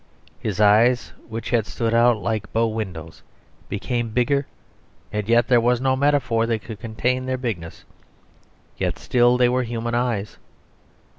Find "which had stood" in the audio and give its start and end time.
1.27-1.93